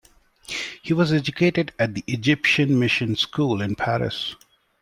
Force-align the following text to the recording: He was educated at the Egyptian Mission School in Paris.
He 0.81 0.93
was 0.95 1.13
educated 1.13 1.73
at 1.77 1.93
the 1.93 2.03
Egyptian 2.07 2.79
Mission 2.79 3.15
School 3.15 3.61
in 3.61 3.75
Paris. 3.75 4.35